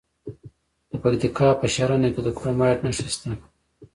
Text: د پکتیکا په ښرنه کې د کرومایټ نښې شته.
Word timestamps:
د 0.89 0.91
پکتیکا 1.01 1.49
په 1.59 1.65
ښرنه 1.73 2.09
کې 2.13 2.21
د 2.23 2.29
کرومایټ 2.37 2.79
نښې 2.85 3.07
شته. 3.13 3.31